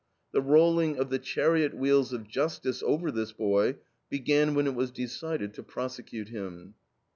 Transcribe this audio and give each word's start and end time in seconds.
The 0.31 0.41
rolling 0.41 0.97
of 0.97 1.11
the 1.11 1.19
chariot 1.19 1.75
wheels 1.75 2.11
of 2.11 2.27
Justice 2.27 2.81
over 2.81 3.11
this 3.11 3.33
boy 3.33 3.75
began 4.09 4.55
when 4.55 4.65
it 4.65 4.73
was 4.73 4.89
decided 4.89 5.53
to 5.53 5.61
prosecute 5.63 6.29
him." 6.29 6.73